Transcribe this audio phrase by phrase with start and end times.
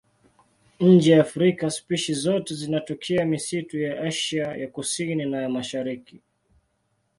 [0.79, 6.21] Nje ya Afrika spishi zote zinatokea misitu ya Asia ya Kusini na ya Mashariki.